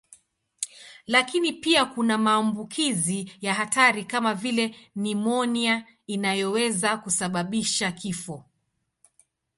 [1.07, 8.45] Lakini pia kuna maambukizi ya hatari kama vile nimonia inayoweza kusababisha kifo.